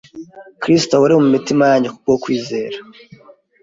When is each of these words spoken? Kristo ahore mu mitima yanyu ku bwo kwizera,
Kristo 0.61 0.91
ahore 0.97 1.13
mu 1.21 1.27
mitima 1.35 1.63
yanyu 1.71 1.89
ku 1.93 1.99
bwo 2.03 2.15
kwizera, 2.23 2.77